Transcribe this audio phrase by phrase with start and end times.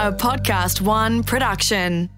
[0.00, 2.08] a Podcast One production.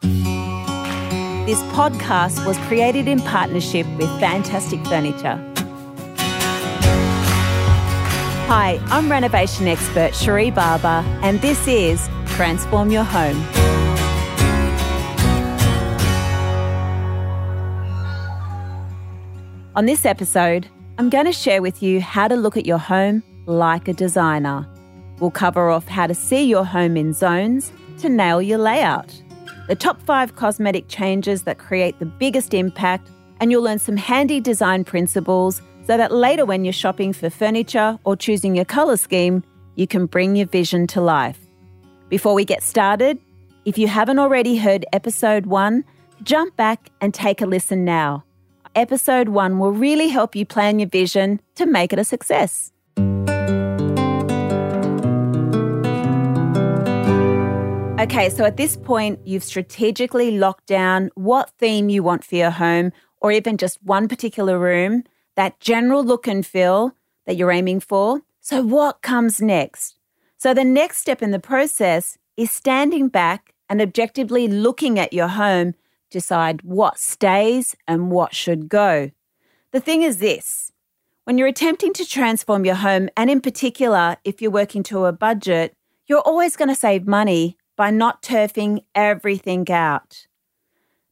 [0.00, 5.36] This podcast was created in partnership with Fantastic Furniture.
[8.48, 13.36] Hi, I'm renovation expert Cherie Barber, and this is Transform Your Home.
[19.74, 20.66] On this episode,
[20.96, 24.66] I'm going to share with you how to look at your home like a designer.
[25.20, 29.20] We'll cover off how to see your home in zones to nail your layout,
[29.68, 33.08] the top five cosmetic changes that create the biggest impact,
[33.40, 37.98] and you'll learn some handy design principles so that later when you're shopping for furniture
[38.04, 39.42] or choosing your colour scheme,
[39.76, 41.38] you can bring your vision to life.
[42.08, 43.18] Before we get started,
[43.64, 45.84] if you haven't already heard episode one,
[46.22, 48.26] jump back and take a listen now
[48.76, 52.72] episode one will really help you plan your vision to make it a success.
[58.06, 62.52] Okay, so at this point, you've strategically locked down what theme you want for your
[62.52, 65.02] home, or even just one particular room,
[65.34, 66.92] that general look and feel
[67.26, 68.20] that you're aiming for.
[68.40, 69.98] So, what comes next?
[70.38, 75.28] So, the next step in the process is standing back and objectively looking at your
[75.28, 75.74] home
[76.08, 79.10] decide what stays and what should go.
[79.72, 80.70] The thing is this
[81.24, 85.12] when you're attempting to transform your home, and in particular, if you're working to a
[85.12, 85.74] budget,
[86.06, 90.26] you're always going to save money by not turfing everything out.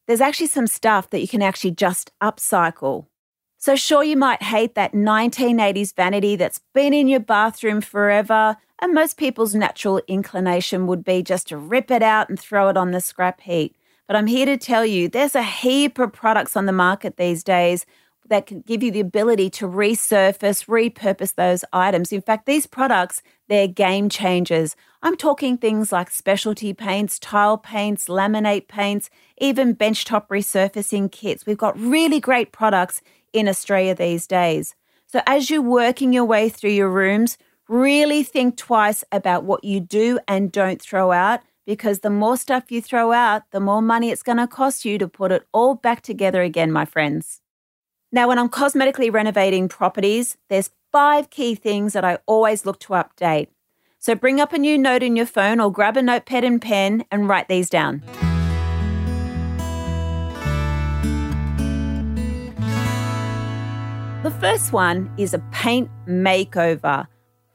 [0.07, 3.07] There's actually some stuff that you can actually just upcycle.
[3.57, 8.93] So, sure, you might hate that 1980s vanity that's been in your bathroom forever, and
[8.93, 12.91] most people's natural inclination would be just to rip it out and throw it on
[12.91, 13.75] the scrap heap.
[14.07, 17.43] But I'm here to tell you there's a heap of products on the market these
[17.43, 17.85] days
[18.29, 22.11] that can give you the ability to resurface, repurpose those items.
[22.11, 24.75] In fact, these products, they're game changers.
[25.03, 31.45] I'm talking things like specialty paints, tile paints, laminate paints, even benchtop resurfacing kits.
[31.45, 33.01] We've got really great products
[33.33, 34.75] in Australia these days.
[35.07, 39.79] So as you're working your way through your rooms, really think twice about what you
[39.79, 44.11] do and don't throw out because the more stuff you throw out, the more money
[44.11, 47.41] it's going to cost you to put it all back together again, my friends.
[48.15, 52.93] Now, when I'm cosmetically renovating properties, there's five key things that I always look to
[52.93, 53.47] update.
[53.99, 57.03] So bring up a new note in your phone or grab a notepad and pen
[57.11, 58.01] and write these down.
[64.23, 67.07] The first one is a paint makeover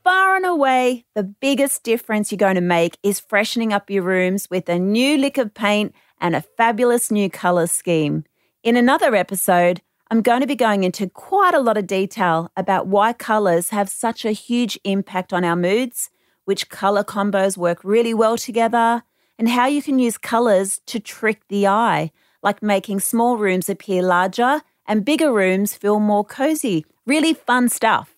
[0.05, 4.49] far and away, the biggest difference you're going to make is freshening up your rooms
[4.51, 8.25] with a new lick of paint and a fabulous new colour scheme.
[8.63, 9.83] In another episode,
[10.13, 13.89] I'm going to be going into quite a lot of detail about why colours have
[13.89, 16.11] such a huge impact on our moods,
[16.47, 19.05] which colour combos work really well together,
[19.39, 22.11] and how you can use colours to trick the eye,
[22.43, 26.85] like making small rooms appear larger and bigger rooms feel more cozy.
[27.07, 28.17] Really fun stuff.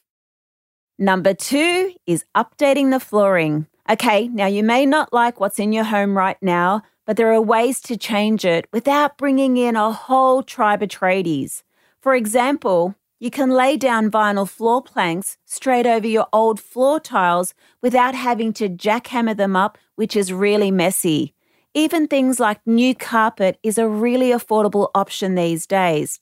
[0.98, 3.66] Number two is updating the flooring.
[3.90, 7.42] Okay, now you may not like what's in your home right now, but there are
[7.42, 11.62] ways to change it without bringing in a whole tribe of tradies.
[12.02, 17.54] For example, you can lay down vinyl floor planks straight over your old floor tiles
[17.80, 21.32] without having to jackhammer them up, which is really messy.
[21.74, 26.18] Even things like new carpet is a really affordable option these days.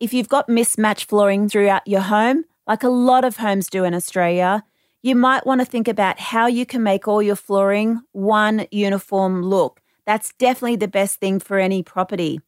[0.00, 3.92] If you've got mismatched flooring throughout your home, like a lot of homes do in
[3.92, 4.64] Australia,
[5.02, 9.42] you might want to think about how you can make all your flooring one uniform
[9.42, 9.82] look.
[10.06, 12.40] That's definitely the best thing for any property.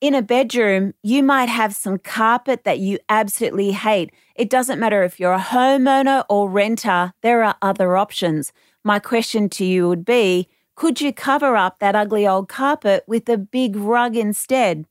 [0.00, 4.10] In a bedroom, you might have some carpet that you absolutely hate.
[4.34, 8.50] It doesn't matter if you're a homeowner or renter, there are other options.
[8.82, 13.28] My question to you would be could you cover up that ugly old carpet with
[13.28, 14.86] a big rug instead?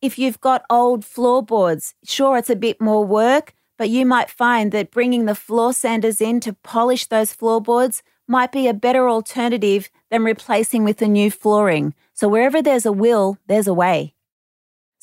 [0.00, 4.72] If you've got old floorboards, sure, it's a bit more work, but you might find
[4.72, 9.90] that bringing the floor sanders in to polish those floorboards might be a better alternative
[10.10, 11.92] than replacing with a new flooring.
[12.14, 14.15] So wherever there's a will, there's a way.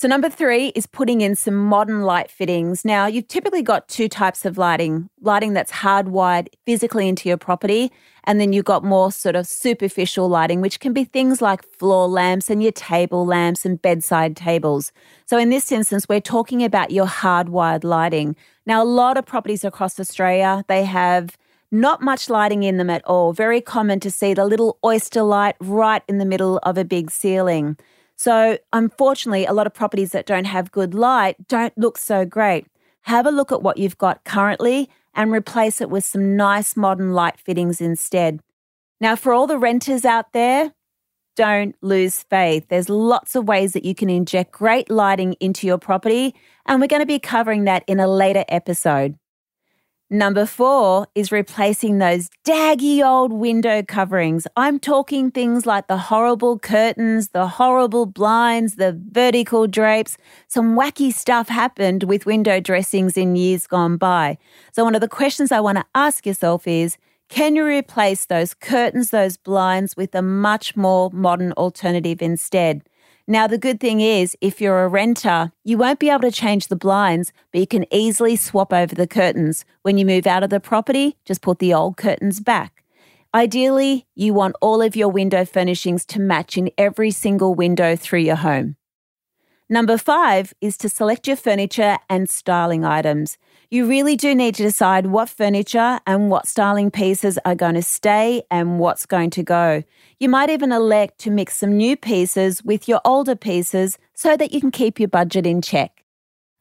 [0.03, 2.83] So, number three is putting in some modern light fittings.
[2.83, 7.89] Now, you've typically got two types of lighting lighting that's hardwired physically into your property,
[8.25, 12.09] and then you've got more sort of superficial lighting, which can be things like floor
[12.09, 14.91] lamps and your table lamps and bedside tables.
[15.25, 18.35] So, in this instance, we're talking about your hardwired lighting.
[18.65, 21.38] Now, a lot of properties across Australia, they have
[21.71, 23.31] not much lighting in them at all.
[23.31, 27.09] Very common to see the little oyster light right in the middle of a big
[27.09, 27.77] ceiling.
[28.15, 32.68] So, unfortunately, a lot of properties that don't have good light don't look so great.
[33.01, 37.13] Have a look at what you've got currently and replace it with some nice modern
[37.13, 38.39] light fittings instead.
[39.01, 40.74] Now, for all the renters out there,
[41.36, 42.68] don't lose faith.
[42.69, 46.88] There's lots of ways that you can inject great lighting into your property, and we're
[46.88, 49.18] going to be covering that in a later episode.
[50.13, 54.45] Number four is replacing those daggy old window coverings.
[54.56, 60.19] I'm talking things like the horrible curtains, the horrible blinds, the vertical drapes.
[60.48, 64.38] Some wacky stuff happened with window dressings in years gone by.
[64.71, 67.00] So, one of the questions I want to ask yourself is
[67.30, 72.83] can you replace those curtains, those blinds with a much more modern alternative instead?
[73.25, 76.67] Now, the good thing is, if you're a renter, you won't be able to change
[76.67, 79.63] the blinds, but you can easily swap over the curtains.
[79.81, 82.83] When you move out of the property, just put the old curtains back.
[83.33, 88.19] Ideally, you want all of your window furnishings to match in every single window through
[88.19, 88.75] your home.
[89.69, 93.37] Number five is to select your furniture and styling items.
[93.73, 97.81] You really do need to decide what furniture and what styling pieces are going to
[97.81, 99.81] stay and what's going to go.
[100.19, 104.53] You might even elect to mix some new pieces with your older pieces so that
[104.53, 106.03] you can keep your budget in check.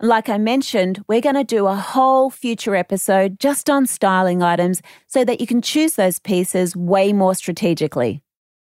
[0.00, 4.80] Like I mentioned, we're going to do a whole future episode just on styling items
[5.06, 8.22] so that you can choose those pieces way more strategically.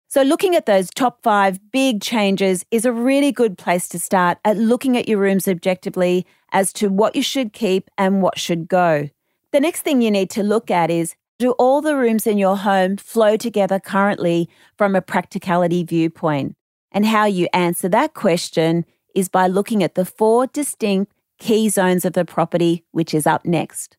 [0.08, 4.38] So, looking at those top five big changes is a really good place to start
[4.44, 8.68] at looking at your rooms objectively as to what you should keep and what should
[8.68, 9.08] go.
[9.52, 12.56] The next thing you need to look at is do all the rooms in your
[12.56, 14.48] home flow together currently
[14.78, 16.56] from a practicality viewpoint?
[16.92, 22.04] And how you answer that question is by looking at the four distinct key zones
[22.04, 23.96] of the property, which is up next.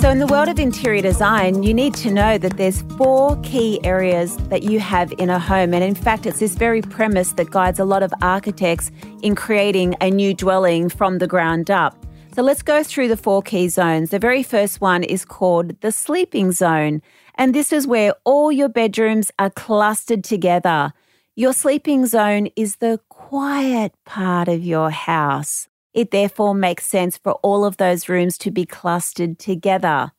[0.00, 3.78] So, in the world of interior design, you need to know that there's four key
[3.84, 5.74] areas that you have in a home.
[5.74, 8.90] And in fact, it's this very premise that guides a lot of architects
[9.22, 12.02] in creating a new dwelling from the ground up.
[12.34, 14.08] So, let's go through the four key zones.
[14.08, 17.02] The very first one is called the sleeping zone.
[17.34, 20.94] And this is where all your bedrooms are clustered together.
[21.36, 25.68] Your sleeping zone is the quiet part of your house.
[25.92, 30.12] It therefore makes sense for all of those rooms to be clustered together.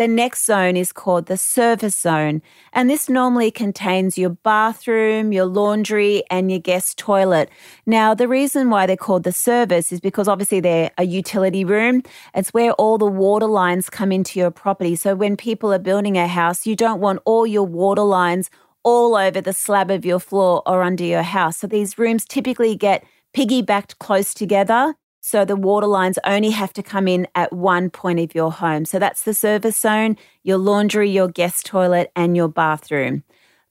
[0.00, 2.40] The next zone is called the service zone,
[2.72, 7.50] and this normally contains your bathroom, your laundry, and your guest toilet.
[7.84, 12.02] Now, the reason why they're called the service is because obviously they're a utility room.
[12.34, 14.96] It's where all the water lines come into your property.
[14.96, 18.48] So when people are building a house, you don't want all your water lines
[18.82, 21.58] all over the slab of your floor or under your house.
[21.58, 26.82] So these rooms typically get piggybacked close together so the water lines only have to
[26.82, 28.84] come in at one point of your home.
[28.84, 33.24] So that's the service zone, your laundry, your guest toilet, and your bathroom.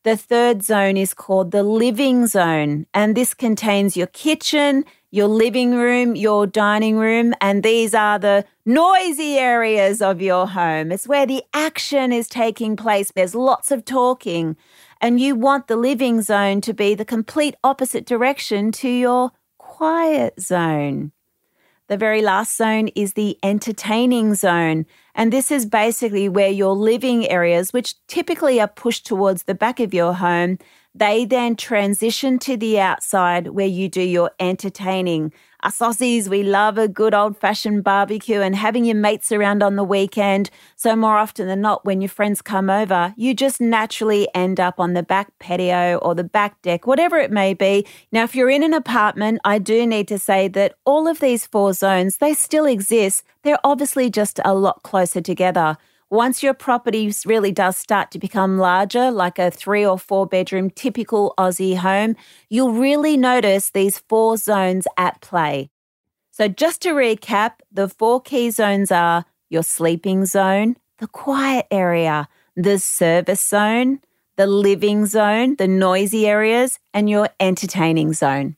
[0.03, 5.75] The third zone is called the living zone, and this contains your kitchen, your living
[5.75, 10.91] room, your dining room, and these are the noisy areas of your home.
[10.91, 13.11] It's where the action is taking place.
[13.11, 14.55] There's lots of talking,
[15.01, 20.39] and you want the living zone to be the complete opposite direction to your quiet
[20.39, 21.11] zone.
[21.89, 24.85] The very last zone is the entertaining zone.
[25.15, 29.79] And this is basically where your living areas, which typically are pushed towards the back
[29.79, 30.59] of your home,
[30.93, 35.33] they then transition to the outside where you do your entertaining.
[35.61, 39.75] Us Aussies, we love a good old fashioned barbecue and having your mates around on
[39.75, 40.49] the weekend.
[40.77, 44.79] So, more often than not, when your friends come over, you just naturally end up
[44.79, 47.85] on the back patio or the back deck, whatever it may be.
[48.09, 51.45] Now, if you're in an apartment, I do need to say that all of these
[51.45, 53.25] four zones, they still exist.
[53.43, 55.77] They're obviously just a lot closer together.
[56.11, 60.71] Once your property really does start to become larger, like a three or four bedroom
[60.71, 62.15] typical Aussie home,
[62.49, 65.69] you'll really notice these four zones at play.
[66.31, 72.27] So, just to recap, the four key zones are your sleeping zone, the quiet area,
[72.55, 73.99] the service zone,
[74.35, 78.55] the living zone, the noisy areas, and your entertaining zone.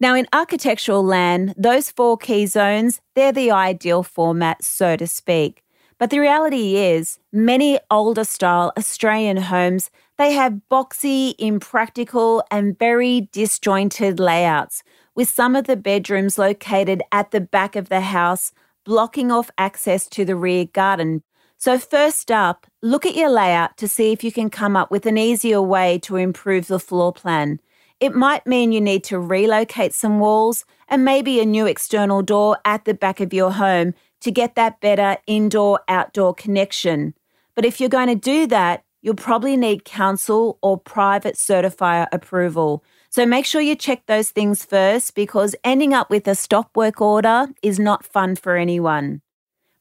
[0.00, 5.63] Now, in architectural land, those four key zones, they're the ideal format, so to speak.
[6.04, 13.30] But the reality is, many older style Australian homes, they have boxy, impractical, and very
[13.32, 14.82] disjointed layouts,
[15.14, 18.52] with some of the bedrooms located at the back of the house,
[18.84, 21.22] blocking off access to the rear garden.
[21.56, 25.06] So, first up, look at your layout to see if you can come up with
[25.06, 27.60] an easier way to improve the floor plan.
[27.98, 32.58] It might mean you need to relocate some walls and maybe a new external door
[32.66, 33.94] at the back of your home
[34.24, 37.14] to get that better indoor outdoor connection.
[37.54, 42.82] But if you're going to do that, you'll probably need council or private certifier approval.
[43.10, 47.02] So make sure you check those things first because ending up with a stop work
[47.02, 49.20] order is not fun for anyone.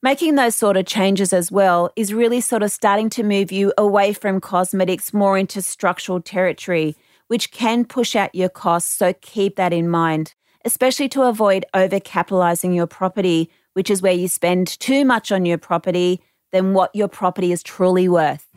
[0.01, 3.71] Making those sort of changes as well is really sort of starting to move you
[3.77, 6.97] away from cosmetics more into structural territory,
[7.27, 8.93] which can push out your costs.
[8.93, 10.33] So keep that in mind,
[10.65, 15.57] especially to avoid overcapitalizing your property, which is where you spend too much on your
[15.57, 18.47] property than what your property is truly worth.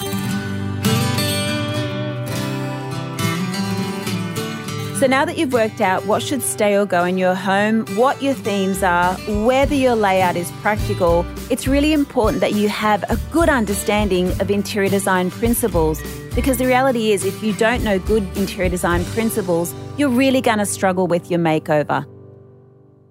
[4.98, 8.22] So now that you've worked out what should stay or go in your home, what
[8.22, 9.12] your themes are,
[9.44, 14.50] whether your layout is practical, it's really important that you have a good understanding of
[14.50, 16.00] interior design principles.
[16.34, 20.58] Because the reality is, if you don't know good interior design principles, you're really going
[20.58, 22.06] to struggle with your makeover.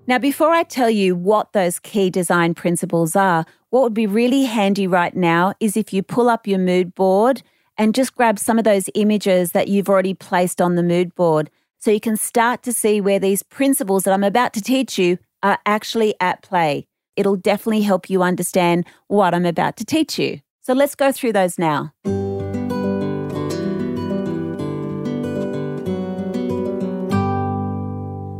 [0.07, 4.43] Now, before I tell you what those key design principles are, what would be really
[4.43, 7.41] handy right now is if you pull up your mood board
[7.75, 11.49] and just grab some of those images that you've already placed on the mood board
[11.79, 15.17] so you can start to see where these principles that I'm about to teach you
[15.41, 16.85] are actually at play.
[17.15, 20.41] It'll definitely help you understand what I'm about to teach you.
[20.61, 21.93] So let's go through those now.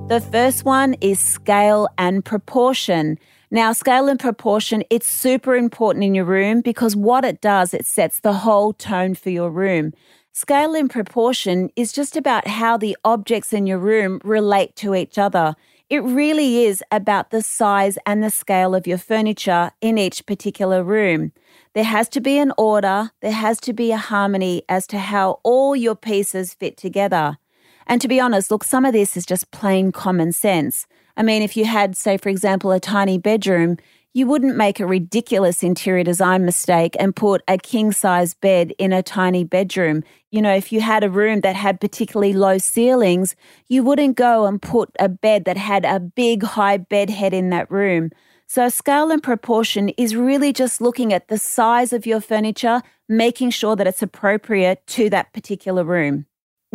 [0.07, 3.17] The first one is scale and proportion.
[3.49, 7.87] Now, scale and proportion, it's super important in your room because what it does, it
[7.87, 9.93] sets the whole tone for your room.
[10.31, 15.17] Scale and proportion is just about how the objects in your room relate to each
[15.17, 15.55] other.
[15.89, 20.83] It really is about the size and the scale of your furniture in each particular
[20.83, 21.31] room.
[21.73, 25.39] There has to be an order, there has to be a harmony as to how
[25.41, 27.39] all your pieces fit together.
[27.87, 30.87] And to be honest, look, some of this is just plain common sense.
[31.17, 33.77] I mean, if you had, say, for example, a tiny bedroom,
[34.15, 38.93] you wouldn't make a ridiculous interior design mistake and put a king size bed in
[38.93, 40.03] a tiny bedroom.
[40.31, 43.35] You know, if you had a room that had particularly low ceilings,
[43.67, 47.49] you wouldn't go and put a bed that had a big high bed head in
[47.49, 48.09] that room.
[48.47, 53.49] So, scale and proportion is really just looking at the size of your furniture, making
[53.49, 56.25] sure that it's appropriate to that particular room.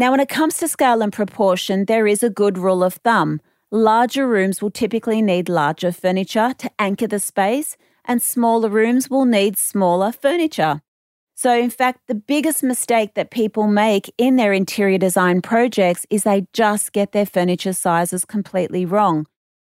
[0.01, 3.39] Now, when it comes to scale and proportion, there is a good rule of thumb.
[3.71, 7.77] Larger rooms will typically need larger furniture to anchor the space,
[8.07, 10.81] and smaller rooms will need smaller furniture.
[11.35, 16.23] So, in fact, the biggest mistake that people make in their interior design projects is
[16.23, 19.27] they just get their furniture sizes completely wrong.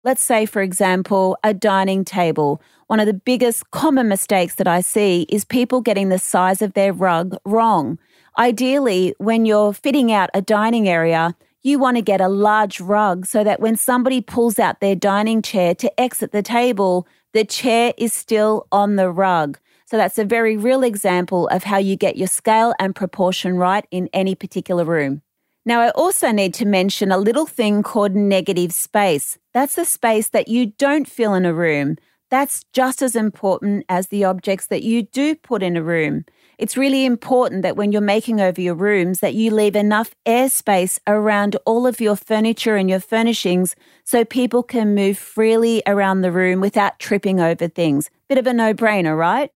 [0.04, 2.62] Let's say, for example, a dining table.
[2.86, 6.74] One of the biggest common mistakes that I see is people getting the size of
[6.74, 7.98] their rug wrong.
[8.38, 13.26] Ideally, when you're fitting out a dining area, you want to get a large rug
[13.26, 17.92] so that when somebody pulls out their dining chair to exit the table, the chair
[17.98, 19.58] is still on the rug.
[19.84, 23.86] So that's a very real example of how you get your scale and proportion right
[23.90, 25.20] in any particular room.
[25.66, 29.38] Now, I also need to mention a little thing called negative space.
[29.52, 31.96] That's the space that you don't fill in a room.
[32.30, 36.24] That's just as important as the objects that you do put in a room.
[36.62, 41.00] It's really important that when you're making over your rooms that you leave enough airspace
[41.08, 46.30] around all of your furniture and your furnishings so people can move freely around the
[46.30, 48.10] room without tripping over things.
[48.28, 49.50] Bit of a no-brainer, right?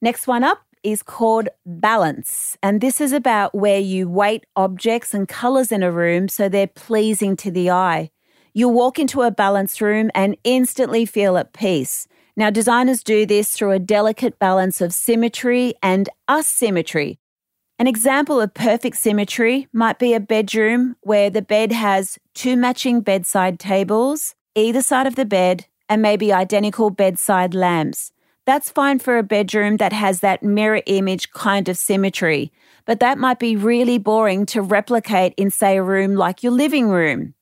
[0.00, 2.56] Next one up is called balance.
[2.62, 6.66] And this is about where you weight objects and colors in a room so they're
[6.66, 8.10] pleasing to the eye.
[8.54, 12.08] You'll walk into a balanced room and instantly feel at peace.
[12.38, 17.18] Now, designers do this through a delicate balance of symmetry and asymmetry.
[17.78, 23.00] An example of perfect symmetry might be a bedroom where the bed has two matching
[23.00, 28.12] bedside tables, either side of the bed, and maybe identical bedside lamps.
[28.44, 32.52] That's fine for a bedroom that has that mirror image kind of symmetry,
[32.84, 36.88] but that might be really boring to replicate in, say, a room like your living
[36.88, 37.34] room.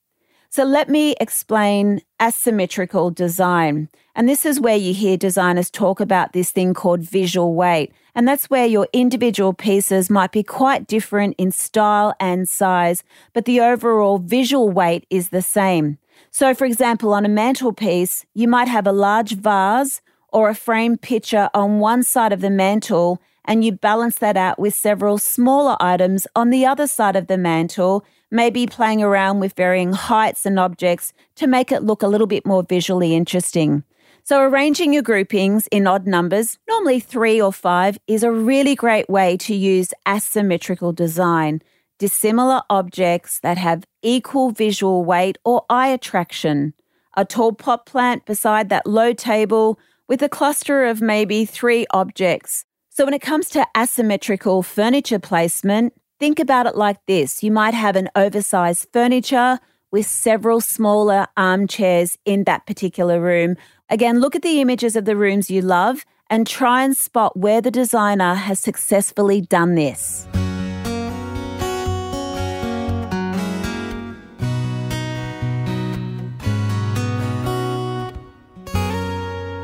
[0.55, 3.89] So let me explain asymmetrical design.
[4.15, 7.91] And this is where you hear designers talk about this thing called visual weight.
[8.15, 13.43] And that's where your individual pieces might be quite different in style and size, but
[13.43, 15.97] the overall visual weight is the same.
[16.31, 21.01] So, for example, on a mantelpiece, you might have a large vase or a framed
[21.01, 25.75] picture on one side of the mantle, and you balance that out with several smaller
[25.81, 30.59] items on the other side of the mantle maybe playing around with varying heights and
[30.59, 33.83] objects to make it look a little bit more visually interesting.
[34.23, 39.07] So, arranging your groupings in odd numbers, normally three or five, is a really great
[39.07, 41.61] way to use asymmetrical design.
[41.99, 46.73] Dissimilar objects that have equal visual weight or eye attraction.
[47.15, 52.65] A tall pot plant beside that low table with a cluster of maybe three objects.
[52.89, 57.73] So, when it comes to asymmetrical furniture placement, Think about it like this you might
[57.73, 59.59] have an oversized furniture
[59.91, 63.57] with several smaller armchairs in that particular room.
[63.89, 67.59] Again, look at the images of the rooms you love and try and spot where
[67.59, 70.25] the designer has successfully done this.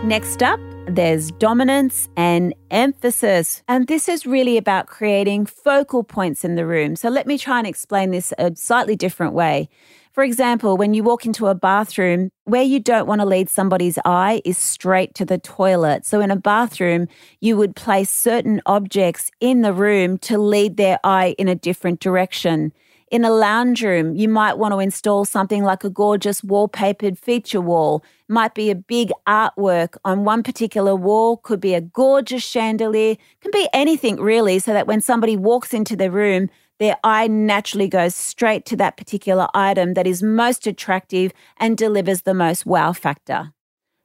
[0.03, 3.63] Next up, there's dominance and emphasis.
[3.67, 6.95] And this is really about creating focal points in the room.
[6.95, 9.69] So let me try and explain this a slightly different way.
[10.11, 13.97] For example, when you walk into a bathroom, where you don't want to lead somebody's
[14.03, 16.05] eye is straight to the toilet.
[16.05, 17.07] So in a bathroom,
[17.39, 22.01] you would place certain objects in the room to lead their eye in a different
[22.01, 22.73] direction.
[23.11, 27.59] In a lounge room, you might want to install something like a gorgeous wallpapered feature
[27.59, 28.05] wall.
[28.29, 33.17] It might be a big artwork on one particular wall, could be a gorgeous chandelier,
[33.41, 36.49] can be anything really, so that when somebody walks into the room,
[36.79, 42.21] their eye naturally goes straight to that particular item that is most attractive and delivers
[42.21, 43.51] the most wow factor.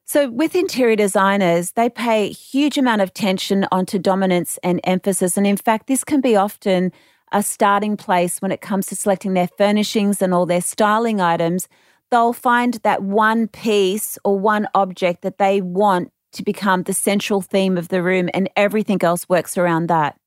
[0.05, 5.37] So, with interior designers, they pay huge amount of attention onto dominance and emphasis.
[5.37, 6.93] And in fact, this can be often
[7.33, 11.69] a starting place when it comes to selecting their furnishings and all their styling items.
[12.11, 17.41] They'll find that one piece or one object that they want to become the central
[17.41, 20.19] theme of the room, and everything else works around that.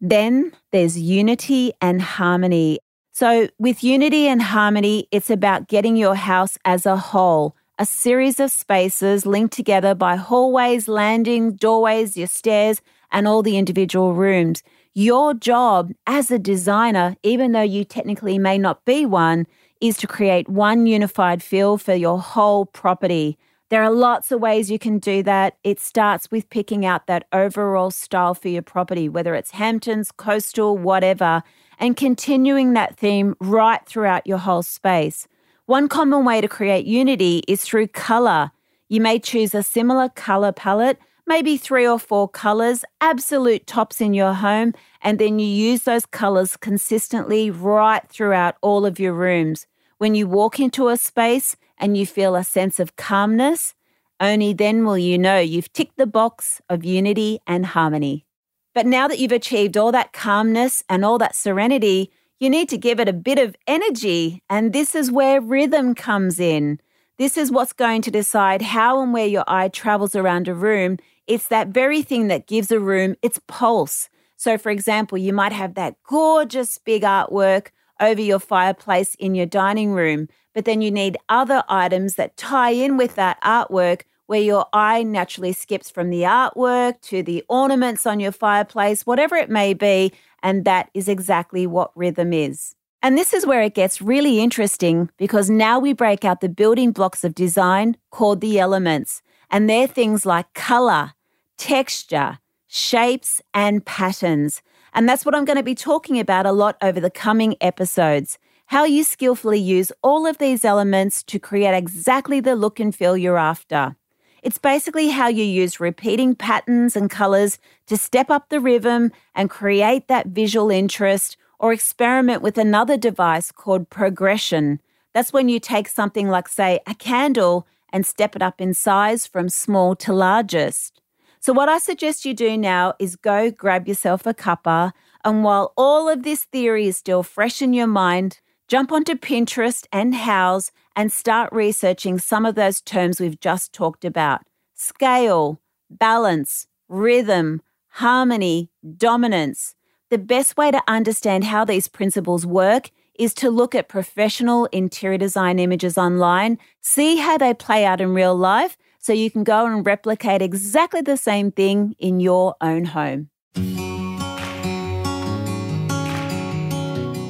[0.00, 2.78] Then there's unity and harmony.
[3.12, 8.38] So, with unity and harmony, it's about getting your house as a whole, a series
[8.38, 14.62] of spaces linked together by hallways, landings, doorways, your stairs, and all the individual rooms.
[14.96, 19.48] Your job as a designer, even though you technically may not be one,
[19.80, 23.36] is to create one unified feel for your whole property.
[23.70, 25.56] There are lots of ways you can do that.
[25.64, 30.78] It starts with picking out that overall style for your property, whether it's Hamptons, coastal,
[30.78, 31.42] whatever,
[31.80, 35.26] and continuing that theme right throughout your whole space.
[35.66, 38.52] One common way to create unity is through color.
[38.88, 44.14] You may choose a similar color palette, maybe three or four colors, absolute tops in
[44.14, 49.66] your home, and then you use those colors consistently right throughout all of your rooms.
[49.98, 53.74] When you walk into a space, and you feel a sense of calmness,
[54.20, 58.24] only then will you know you've ticked the box of unity and harmony.
[58.72, 62.78] But now that you've achieved all that calmness and all that serenity, you need to
[62.78, 64.42] give it a bit of energy.
[64.48, 66.80] And this is where rhythm comes in.
[67.16, 70.98] This is what's going to decide how and where your eye travels around a room.
[71.26, 74.08] It's that very thing that gives a room its pulse.
[74.36, 77.68] So, for example, you might have that gorgeous big artwork
[78.00, 82.70] over your fireplace in your dining room, but then you need other items that tie
[82.70, 88.06] in with that artwork where your eye naturally skips from the artwork to the ornaments
[88.06, 90.12] on your fireplace, whatever it may be.
[90.42, 92.74] And that is exactly what rhythm is.
[93.02, 96.90] And this is where it gets really interesting because now we break out the building
[96.90, 99.22] blocks of design called the elements.
[99.50, 101.12] And they're things like color,
[101.56, 104.62] texture, shapes, and patterns.
[104.92, 108.38] And that's what I'm going to be talking about a lot over the coming episodes.
[108.66, 113.16] How you skillfully use all of these elements to create exactly the look and feel
[113.16, 113.96] you're after.
[114.42, 119.48] It's basically how you use repeating patterns and colors to step up the rhythm and
[119.48, 124.80] create that visual interest or experiment with another device called progression.
[125.14, 129.24] That's when you take something like, say, a candle and step it up in size
[129.24, 131.00] from small to largest.
[131.38, 134.92] So, what I suggest you do now is go grab yourself a cuppa.
[135.24, 139.86] And while all of this theory is still fresh in your mind, jump onto Pinterest
[139.92, 144.42] and Houzz and start researching some of those terms we've just talked about
[144.74, 149.76] scale, balance, rhythm, harmony, dominance.
[150.10, 155.18] The best way to understand how these principles work is to look at professional interior
[155.18, 159.66] design images online, see how they play out in real life, so you can go
[159.66, 163.28] and replicate exactly the same thing in your own home.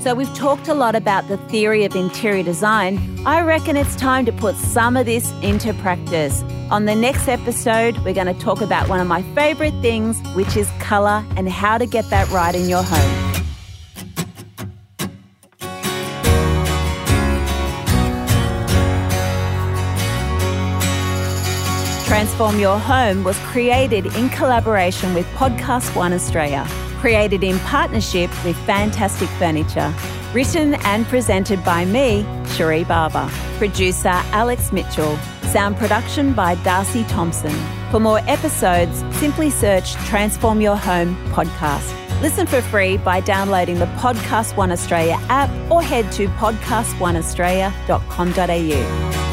[0.04, 3.00] So, we've talked a lot about the theory of interior design.
[3.24, 6.42] I reckon it's time to put some of this into practice.
[6.70, 10.58] On the next episode, we're going to talk about one of my favorite things, which
[10.58, 13.33] is color and how to get that right in your home.
[22.24, 26.66] Transform Your Home was created in collaboration with Podcast One Australia,
[26.98, 29.92] created in partnership with Fantastic Furniture,
[30.32, 35.18] written and presented by me, Cherie Barber, producer Alex Mitchell,
[35.52, 37.52] sound production by Darcy Thompson.
[37.90, 41.92] For more episodes, simply search Transform Your Home podcast.
[42.22, 49.23] Listen for free by downloading the Podcast One Australia app or head to podcastoneaustralia.com.au.